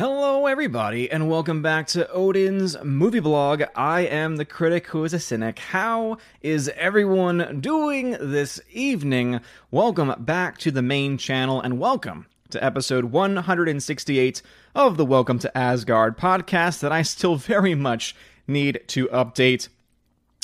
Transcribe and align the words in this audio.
Hello, 0.00 0.46
everybody, 0.46 1.10
and 1.10 1.28
welcome 1.28 1.60
back 1.60 1.86
to 1.88 2.10
Odin's 2.10 2.74
movie 2.82 3.20
blog. 3.20 3.64
I 3.76 4.06
am 4.06 4.36
the 4.36 4.46
critic 4.46 4.86
who 4.86 5.04
is 5.04 5.12
a 5.12 5.20
cynic. 5.20 5.58
How 5.58 6.16
is 6.40 6.70
everyone 6.74 7.60
doing 7.60 8.12
this 8.12 8.62
evening? 8.72 9.42
Welcome 9.70 10.14
back 10.18 10.56
to 10.60 10.70
the 10.70 10.80
main 10.80 11.18
channel, 11.18 11.60
and 11.60 11.78
welcome 11.78 12.24
to 12.48 12.64
episode 12.64 13.12
168 13.12 14.40
of 14.74 14.96
the 14.96 15.04
Welcome 15.04 15.38
to 15.40 15.54
Asgard 15.54 16.16
podcast 16.16 16.80
that 16.80 16.92
I 16.92 17.02
still 17.02 17.36
very 17.36 17.74
much 17.74 18.16
need 18.48 18.80
to 18.86 19.06
update 19.08 19.68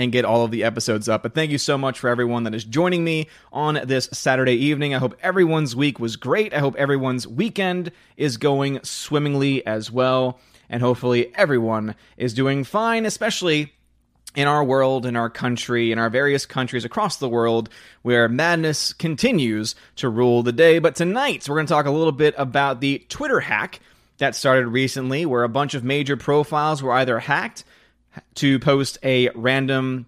and 0.00 0.10
get 0.12 0.24
all 0.24 0.44
of 0.46 0.50
the 0.50 0.64
episodes 0.64 1.10
up. 1.10 1.22
But 1.22 1.34
thank 1.34 1.50
you 1.50 1.58
so 1.58 1.76
much 1.76 1.98
for 1.98 2.08
everyone 2.08 2.44
that 2.44 2.54
is 2.54 2.64
joining 2.64 3.04
me 3.04 3.28
on 3.52 3.78
this 3.84 4.08
Saturday 4.14 4.54
evening. 4.54 4.94
I 4.94 4.98
hope 4.98 5.14
everyone's 5.22 5.76
week 5.76 6.00
was 6.00 6.16
great. 6.16 6.54
I 6.54 6.58
hope 6.58 6.74
everyone's 6.76 7.28
weekend 7.28 7.92
is 8.16 8.38
going 8.38 8.82
swimmingly 8.82 9.64
as 9.66 9.90
well. 9.90 10.40
And 10.70 10.80
hopefully 10.80 11.30
everyone 11.34 11.96
is 12.16 12.32
doing 12.32 12.64
fine, 12.64 13.04
especially 13.04 13.74
in 14.34 14.48
our 14.48 14.64
world, 14.64 15.04
in 15.04 15.16
our 15.16 15.28
country, 15.28 15.92
in 15.92 15.98
our 15.98 16.08
various 16.08 16.46
countries 16.46 16.86
across 16.86 17.18
the 17.18 17.28
world 17.28 17.68
where 18.00 18.26
madness 18.26 18.94
continues 18.94 19.74
to 19.96 20.08
rule 20.08 20.42
the 20.42 20.50
day. 20.50 20.78
But 20.78 20.94
tonight, 20.96 21.46
we're 21.46 21.56
going 21.56 21.66
to 21.66 21.74
talk 21.74 21.84
a 21.84 21.90
little 21.90 22.10
bit 22.10 22.34
about 22.38 22.80
the 22.80 23.04
Twitter 23.10 23.40
hack 23.40 23.80
that 24.16 24.34
started 24.34 24.68
recently, 24.68 25.26
where 25.26 25.44
a 25.44 25.48
bunch 25.50 25.74
of 25.74 25.84
major 25.84 26.16
profiles 26.16 26.82
were 26.82 26.92
either 26.92 27.18
hacked 27.18 27.64
to 28.36 28.58
post 28.58 28.98
a 29.02 29.30
random 29.34 30.06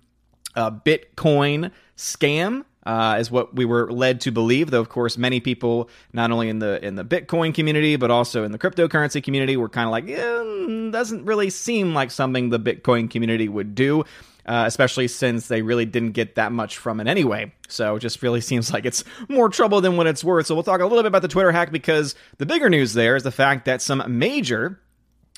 uh, 0.54 0.70
Bitcoin 0.70 1.70
scam. 1.96 2.64
Uh, 2.84 3.16
is 3.20 3.30
what 3.30 3.54
we 3.54 3.64
were 3.64 3.92
led 3.92 4.20
to 4.20 4.32
believe, 4.32 4.72
though 4.72 4.80
of 4.80 4.88
course 4.88 5.16
many 5.16 5.38
people, 5.38 5.88
not 6.12 6.32
only 6.32 6.48
in 6.48 6.58
the 6.58 6.84
in 6.84 6.96
the 6.96 7.04
Bitcoin 7.04 7.54
community 7.54 7.94
but 7.94 8.10
also 8.10 8.42
in 8.42 8.50
the 8.50 8.58
cryptocurrency 8.58 9.22
community, 9.22 9.56
were 9.56 9.68
kind 9.68 9.86
of 9.86 9.92
like, 9.92 10.08
yeah, 10.08 10.90
doesn't 10.90 11.24
really 11.24 11.48
seem 11.48 11.94
like 11.94 12.10
something 12.10 12.50
the 12.50 12.58
Bitcoin 12.58 13.08
community 13.08 13.48
would 13.48 13.76
do. 13.76 14.04
Uh, 14.44 14.64
especially 14.66 15.06
since 15.06 15.46
they 15.46 15.62
really 15.62 15.84
didn't 15.84 16.10
get 16.10 16.34
that 16.34 16.50
much 16.50 16.76
from 16.76 16.98
it 16.98 17.06
anyway. 17.06 17.52
So 17.68 17.94
it 17.94 18.00
just 18.00 18.24
really 18.24 18.40
seems 18.50 18.72
like 18.72 18.84
it's 18.84 19.04
more 19.28 19.48
trouble 19.48 19.80
than 19.80 19.96
what 19.96 20.08
it's 20.08 20.24
worth. 20.24 20.48
So 20.48 20.56
we'll 20.56 20.64
talk 20.64 20.80
a 20.80 20.84
little 20.84 21.04
bit 21.04 21.06
about 21.06 21.22
the 21.22 21.28
Twitter 21.28 21.52
hack 21.52 21.70
because 21.70 22.16
the 22.38 22.46
bigger 22.46 22.68
news 22.68 22.92
there 22.94 23.14
is 23.14 23.22
the 23.22 23.30
fact 23.30 23.66
that 23.66 23.80
some 23.80 24.02
major 24.08 24.80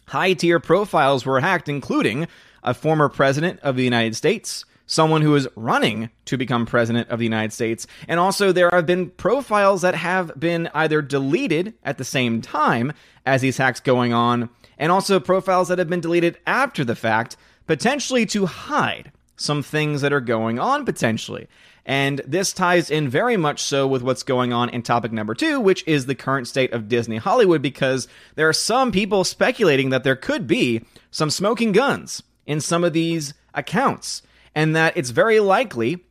high 0.06 0.32
tier 0.32 0.60
profiles 0.60 1.26
were 1.26 1.40
hacked, 1.40 1.68
including 1.68 2.26
a 2.64 2.74
former 2.74 3.08
president 3.08 3.60
of 3.60 3.76
the 3.76 3.84
United 3.84 4.16
States, 4.16 4.64
someone 4.86 5.22
who 5.22 5.34
is 5.34 5.48
running 5.56 6.10
to 6.26 6.36
become 6.36 6.66
president 6.66 7.08
of 7.08 7.18
the 7.18 7.24
United 7.24 7.52
States. 7.52 7.86
And 8.08 8.20
also, 8.20 8.52
there 8.52 8.70
have 8.70 8.86
been 8.86 9.10
profiles 9.10 9.82
that 9.82 9.94
have 9.94 10.38
been 10.38 10.68
either 10.74 11.02
deleted 11.02 11.74
at 11.84 11.98
the 11.98 12.04
same 12.04 12.42
time 12.42 12.92
as 13.24 13.40
these 13.40 13.56
hacks 13.56 13.80
going 13.80 14.12
on, 14.12 14.50
and 14.78 14.90
also 14.90 15.20
profiles 15.20 15.68
that 15.68 15.78
have 15.78 15.88
been 15.88 16.00
deleted 16.00 16.38
after 16.46 16.84
the 16.84 16.96
fact, 16.96 17.36
potentially 17.66 18.26
to 18.26 18.46
hide 18.46 19.12
some 19.36 19.62
things 19.62 20.00
that 20.00 20.12
are 20.12 20.20
going 20.20 20.58
on 20.58 20.84
potentially. 20.84 21.48
And 21.86 22.20
this 22.26 22.52
ties 22.52 22.90
in 22.90 23.08
very 23.08 23.36
much 23.36 23.60
so 23.62 23.86
with 23.86 24.02
what's 24.02 24.22
going 24.22 24.52
on 24.52 24.70
in 24.70 24.82
topic 24.82 25.12
number 25.12 25.34
two, 25.34 25.60
which 25.60 25.86
is 25.86 26.06
the 26.06 26.14
current 26.14 26.48
state 26.48 26.72
of 26.72 26.88
Disney 26.88 27.16
Hollywood, 27.16 27.60
because 27.60 28.08
there 28.36 28.48
are 28.48 28.54
some 28.54 28.90
people 28.90 29.24
speculating 29.24 29.90
that 29.90 30.04
there 30.04 30.16
could 30.16 30.46
be 30.46 30.82
some 31.10 31.30
smoking 31.30 31.72
guns 31.72 32.22
in 32.46 32.60
some 32.60 32.84
of 32.84 32.92
these 32.92 33.34
accounts, 33.54 34.22
and 34.54 34.74
that 34.76 34.96
it's 34.96 35.10
very 35.10 35.40
likely, 35.40 36.04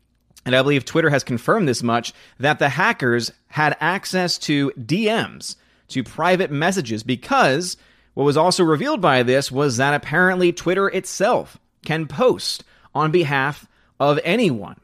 and 0.45 0.55
I 0.55 0.61
believe 0.61 0.85
Twitter 0.85 1.09
has 1.09 1.23
confirmed 1.23 1.67
this 1.67 1.83
much, 1.83 2.13
that 2.39 2.59
the 2.59 2.69
hackers 2.69 3.31
had 3.47 3.77
access 3.79 4.37
to 4.39 4.71
DMs, 4.71 5.55
to 5.89 6.03
private 6.03 6.51
messages, 6.51 7.03
because 7.03 7.77
what 8.13 8.23
was 8.23 8.37
also 8.37 8.63
revealed 8.63 9.01
by 9.01 9.23
this 9.23 9.51
was 9.51 9.77
that 9.77 9.93
apparently 9.93 10.51
Twitter 10.51 10.87
itself 10.87 11.59
can 11.85 12.07
post 12.07 12.63
on 12.95 13.11
behalf 13.11 13.67
of 13.99 14.19
anyone 14.23 14.79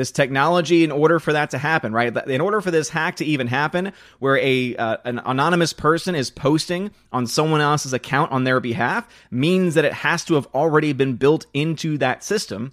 this 0.00 0.10
technology 0.10 0.82
in 0.82 0.90
order 0.90 1.18
for 1.18 1.34
that 1.34 1.50
to 1.50 1.58
happen 1.58 1.92
right? 1.92 2.16
In 2.26 2.40
order 2.40 2.60
for 2.60 2.70
this 2.70 2.88
hack 2.88 3.16
to 3.16 3.24
even 3.24 3.46
happen 3.46 3.92
where 4.18 4.38
a 4.38 4.74
uh, 4.76 4.96
an 5.04 5.20
anonymous 5.24 5.72
person 5.74 6.14
is 6.14 6.30
posting 6.30 6.90
on 7.12 7.26
someone 7.26 7.60
else's 7.60 7.92
account 7.92 8.32
on 8.32 8.44
their 8.44 8.60
behalf 8.60 9.06
means 9.30 9.74
that 9.74 9.84
it 9.84 9.92
has 9.92 10.24
to 10.24 10.34
have 10.34 10.46
already 10.54 10.94
been 10.94 11.16
built 11.16 11.46
into 11.52 11.98
that 11.98 12.24
system. 12.24 12.72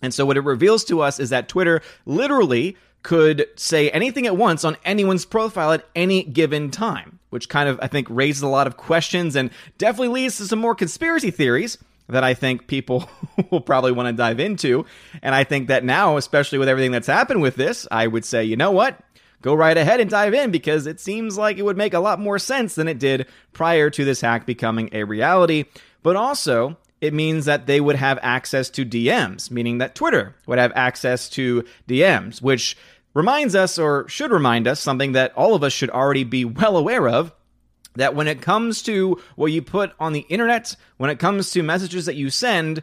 And 0.00 0.14
so 0.14 0.24
what 0.24 0.36
it 0.36 0.40
reveals 0.40 0.84
to 0.86 1.02
us 1.02 1.20
is 1.20 1.30
that 1.30 1.48
Twitter 1.48 1.82
literally 2.06 2.76
could 3.02 3.46
say 3.56 3.90
anything 3.90 4.26
at 4.26 4.36
once 4.36 4.64
on 4.64 4.76
anyone's 4.84 5.26
profile 5.26 5.72
at 5.72 5.84
any 5.94 6.22
given 6.22 6.70
time, 6.70 7.18
which 7.30 7.48
kind 7.48 7.68
of, 7.68 7.78
I 7.82 7.88
think, 7.88 8.06
raises 8.08 8.42
a 8.42 8.48
lot 8.48 8.66
of 8.66 8.76
questions 8.76 9.36
and 9.36 9.50
definitely 9.76 10.08
leads 10.08 10.38
to 10.38 10.46
some 10.46 10.58
more 10.58 10.74
conspiracy 10.74 11.30
theories 11.30 11.78
that 12.08 12.24
I 12.24 12.34
think 12.34 12.66
people 12.66 13.08
will 13.50 13.60
probably 13.60 13.92
want 13.92 14.08
to 14.08 14.12
dive 14.12 14.40
into. 14.40 14.86
And 15.22 15.34
I 15.34 15.44
think 15.44 15.68
that 15.68 15.84
now, 15.84 16.16
especially 16.16 16.58
with 16.58 16.68
everything 16.68 16.92
that's 16.92 17.06
happened 17.06 17.42
with 17.42 17.56
this, 17.56 17.86
I 17.90 18.06
would 18.06 18.24
say, 18.24 18.44
you 18.44 18.56
know 18.56 18.70
what? 18.70 19.00
Go 19.42 19.54
right 19.54 19.76
ahead 19.76 20.00
and 20.00 20.08
dive 20.08 20.34
in 20.34 20.52
because 20.52 20.86
it 20.86 21.00
seems 21.00 21.36
like 21.36 21.58
it 21.58 21.64
would 21.64 21.76
make 21.76 21.94
a 21.94 22.00
lot 22.00 22.20
more 22.20 22.38
sense 22.38 22.76
than 22.76 22.86
it 22.86 23.00
did 23.00 23.26
prior 23.52 23.90
to 23.90 24.04
this 24.04 24.20
hack 24.20 24.46
becoming 24.46 24.88
a 24.92 25.02
reality. 25.02 25.64
But 26.02 26.16
also, 26.16 26.76
it 27.00 27.12
means 27.12 27.46
that 27.46 27.66
they 27.66 27.80
would 27.80 27.96
have 27.96 28.18
access 28.22 28.70
to 28.70 28.86
DMs, 28.86 29.50
meaning 29.50 29.78
that 29.78 29.96
Twitter 29.96 30.36
would 30.46 30.60
have 30.60 30.72
access 30.76 31.28
to 31.30 31.64
DMs, 31.88 32.40
which 32.40 32.76
reminds 33.14 33.56
us, 33.56 33.78
or 33.78 34.08
should 34.08 34.30
remind 34.30 34.68
us, 34.68 34.80
something 34.80 35.12
that 35.12 35.34
all 35.34 35.56
of 35.56 35.64
us 35.64 35.72
should 35.72 35.90
already 35.90 36.22
be 36.22 36.44
well 36.44 36.76
aware 36.76 37.08
of 37.08 37.32
that 37.94 38.14
when 38.14 38.28
it 38.28 38.40
comes 38.40 38.82
to 38.82 39.20
what 39.36 39.52
you 39.52 39.62
put 39.62 39.92
on 40.00 40.12
the 40.12 40.26
internet, 40.28 40.76
when 40.96 41.10
it 41.10 41.18
comes 41.18 41.50
to 41.50 41.62
messages 41.62 42.06
that 42.06 42.16
you 42.16 42.30
send, 42.30 42.82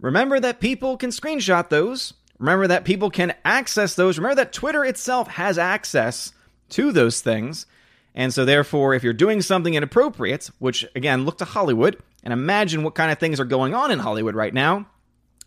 remember 0.00 0.40
that 0.40 0.60
people 0.60 0.96
can 0.96 1.10
screenshot 1.10 1.68
those. 1.68 2.14
Remember 2.38 2.66
that 2.66 2.84
people 2.84 3.10
can 3.10 3.34
access 3.44 3.94
those. 3.94 4.18
Remember 4.18 4.36
that 4.36 4.52
Twitter 4.52 4.84
itself 4.84 5.28
has 5.28 5.56
access 5.56 6.32
to 6.70 6.92
those 6.92 7.20
things. 7.20 7.66
And 8.14 8.32
so, 8.32 8.44
therefore, 8.44 8.94
if 8.94 9.02
you're 9.02 9.12
doing 9.12 9.40
something 9.42 9.74
inappropriate, 9.74 10.50
which 10.58 10.86
again, 10.94 11.24
look 11.24 11.38
to 11.38 11.44
Hollywood 11.44 11.96
and 12.22 12.32
imagine 12.32 12.82
what 12.82 12.94
kind 12.94 13.10
of 13.10 13.18
things 13.18 13.40
are 13.40 13.44
going 13.44 13.74
on 13.74 13.90
in 13.90 13.98
Hollywood 13.98 14.34
right 14.34 14.54
now, 14.54 14.86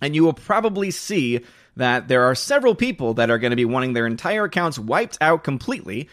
and 0.02 0.16
you 0.16 0.24
will 0.24 0.34
probably 0.34 0.92
see 0.92 1.42
that 1.76 2.08
there 2.08 2.24
are 2.24 2.36
several 2.36 2.76
people 2.76 3.14
that 3.16 3.30
are 3.30 3.38
going 3.38 3.52
to 3.52 3.56
be 3.58 3.66
wanting 3.66 3.94
their 3.94 4.08
entire 4.08 4.46
accounts 4.46 4.78
wiped 4.80 5.18
out 5.22 5.44
completely, 5.44 6.10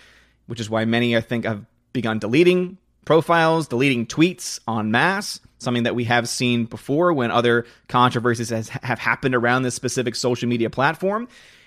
which 0.47 0.61
is 0.61 0.71
why 0.71 0.85
many, 0.85 1.17
I 1.17 1.21
think, 1.21 1.45
have 1.45 1.65
begun 1.95 2.19
deleting 2.19 2.77
profiles, 3.07 3.69
deleting 3.69 4.07
tweets 4.07 4.61
en 4.69 4.91
masse, 4.91 5.41
something 5.59 5.85
that 5.85 5.95
we 5.95 6.05
have 6.05 6.29
seen 6.29 6.67
before 6.67 7.15
when 7.15 7.31
other 7.31 7.65
controversies 7.89 8.51
has, 8.51 8.69
have 8.69 8.99
happened 8.99 9.35
around 9.35 9.63
this 9.63 9.75
specific 9.75 10.15
social 10.15 10.49
media 10.49 10.69
platform. 10.69 11.27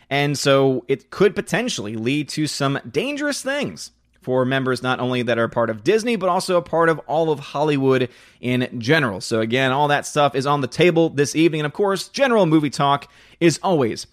And 0.10 0.38
so 0.38 0.86
it 0.88 1.10
could 1.10 1.36
potentially 1.36 1.96
lead 1.96 2.30
to 2.30 2.46
some 2.46 2.80
dangerous 2.90 3.42
things 3.42 3.92
for 4.22 4.46
members 4.46 4.84
not 4.84 5.00
only 5.00 5.22
that 5.22 5.38
are 5.38 5.48
part 5.48 5.70
of 5.70 5.84
Disney, 5.84 6.16
but 6.16 6.30
also 6.30 6.58
a 6.58 6.62
part 6.62 6.90
of 6.90 7.00
all 7.08 7.32
of 7.32 7.40
Hollywood 7.40 8.10
in 8.42 8.80
general. 8.80 9.22
So, 9.22 9.40
again, 9.40 9.72
all 9.72 9.88
that 9.88 10.06
stuff 10.06 10.36
is 10.36 10.46
on 10.46 10.62
the 10.62 10.68
table 10.68 11.10
this 11.10 11.36
evening. 11.36 11.62
And 11.62 11.66
of 11.66 11.74
course, 11.74 12.10
general 12.10 12.46
movie 12.46 12.70
talk 12.70 13.10
is 13.40 13.60
always 13.64 14.06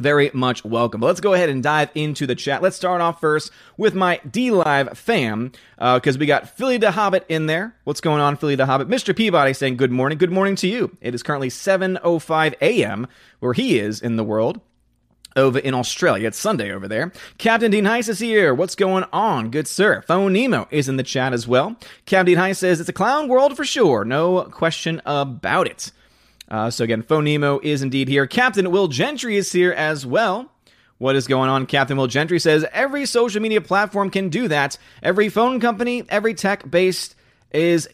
very 0.00 0.30
much 0.32 0.64
welcome. 0.64 1.00
But 1.00 1.08
let's 1.08 1.20
go 1.20 1.34
ahead 1.34 1.48
and 1.48 1.62
dive 1.62 1.90
into 1.94 2.26
the 2.26 2.34
chat. 2.34 2.62
Let's 2.62 2.76
start 2.76 3.00
off 3.00 3.20
first 3.20 3.50
with 3.76 3.94
my 3.94 4.20
D 4.30 4.50
Live 4.50 4.96
fam, 4.96 5.52
because 5.76 6.16
uh, 6.16 6.18
we 6.18 6.26
got 6.26 6.56
Philly 6.56 6.76
the 6.76 6.92
Hobbit 6.92 7.24
in 7.28 7.46
there. 7.46 7.74
What's 7.84 8.00
going 8.00 8.20
on, 8.20 8.36
Philly 8.36 8.54
the 8.54 8.66
Hobbit? 8.66 8.88
Mr. 8.88 9.14
Peabody 9.14 9.52
saying 9.52 9.76
good 9.76 9.92
morning. 9.92 10.18
Good 10.18 10.32
morning 10.32 10.56
to 10.56 10.68
you. 10.68 10.96
It 11.00 11.14
is 11.14 11.22
currently 11.22 11.48
7.05 11.48 12.54
a.m. 12.60 13.06
where 13.40 13.52
he 13.52 13.78
is 13.78 14.00
in 14.00 14.16
the 14.16 14.24
world. 14.24 14.60
Over 15.36 15.60
in 15.60 15.74
Australia. 15.74 16.26
It's 16.26 16.38
Sunday 16.38 16.72
over 16.72 16.88
there. 16.88 17.12
Captain 17.36 17.70
Dean 17.70 17.84
Heiss 17.84 18.08
is 18.08 18.18
here. 18.18 18.52
What's 18.52 18.74
going 18.74 19.04
on? 19.12 19.50
Good 19.50 19.68
sir. 19.68 20.02
Phone 20.02 20.32
Nemo 20.32 20.66
is 20.72 20.88
in 20.88 20.96
the 20.96 21.04
chat 21.04 21.32
as 21.32 21.46
well. 21.46 21.76
Captain 22.06 22.34
Dean 22.34 22.38
Heiss 22.38 22.56
says 22.56 22.80
it's 22.80 22.88
a 22.88 22.94
clown 22.94 23.28
world 23.28 23.56
for 23.56 23.64
sure. 23.64 24.04
No 24.04 24.44
question 24.44 25.00
about 25.06 25.68
it. 25.68 25.92
Uh, 26.48 26.70
so 26.70 26.84
again, 26.84 27.02
Phonemo 27.02 27.62
is 27.62 27.82
indeed 27.82 28.08
here. 28.08 28.26
Captain 28.26 28.70
Will 28.70 28.88
Gentry 28.88 29.36
is 29.36 29.52
here 29.52 29.72
as 29.72 30.06
well. 30.06 30.50
What 30.98 31.14
is 31.14 31.26
going 31.26 31.48
on? 31.48 31.66
Captain 31.66 31.96
Will 31.96 32.06
Gentry 32.06 32.40
says 32.40 32.66
every 32.72 33.06
social 33.06 33.40
media 33.40 33.60
platform 33.60 34.10
can 34.10 34.30
do 34.30 34.48
that. 34.48 34.78
Every 35.02 35.28
phone 35.28 35.60
company, 35.60 36.04
every 36.08 36.34
tech 36.34 36.68
based 36.68 37.14
is 37.52 37.88